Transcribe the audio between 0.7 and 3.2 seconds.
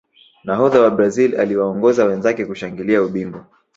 wa brazil aliwaongoza wenzake kushangilia